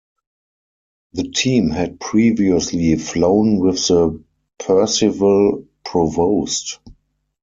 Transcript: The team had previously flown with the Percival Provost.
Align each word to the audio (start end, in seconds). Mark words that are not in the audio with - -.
The 1.13 1.25
team 1.29 1.69
had 1.69 1.99
previously 1.99 2.95
flown 2.95 3.59
with 3.59 3.87
the 3.87 4.19
Percival 4.57 5.67
Provost. 5.85 6.79